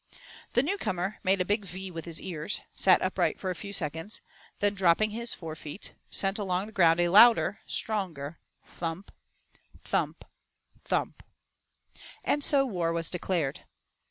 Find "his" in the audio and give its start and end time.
2.05-2.19, 5.15-5.35